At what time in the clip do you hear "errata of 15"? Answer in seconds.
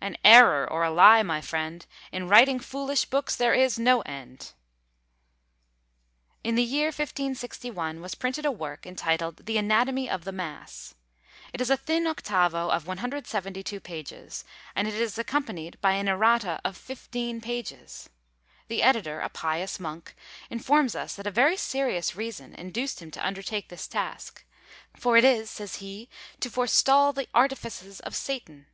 16.06-17.40